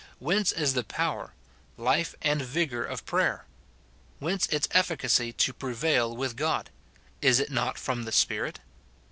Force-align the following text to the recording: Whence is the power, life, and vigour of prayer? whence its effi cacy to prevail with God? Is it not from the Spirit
Whence 0.17 0.51
is 0.51 0.73
the 0.73 0.83
power, 0.83 1.35
life, 1.77 2.15
and 2.23 2.41
vigour 2.41 2.83
of 2.83 3.05
prayer? 3.05 3.45
whence 4.17 4.47
its 4.47 4.67
effi 4.71 4.95
cacy 4.97 5.31
to 5.37 5.53
prevail 5.53 6.17
with 6.17 6.35
God? 6.35 6.71
Is 7.21 7.39
it 7.39 7.51
not 7.51 7.77
from 7.77 8.05
the 8.05 8.11
Spirit 8.11 8.61